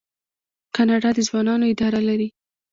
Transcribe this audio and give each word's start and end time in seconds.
کاناډا 0.75 1.09
د 1.15 1.19
ځوانانو 1.27 1.65
اداره 1.73 2.01
لري. 2.09 2.27